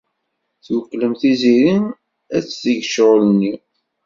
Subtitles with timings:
[0.65, 1.73] Twekklem Tiziri
[2.35, 3.53] ad teg ccɣel-nni.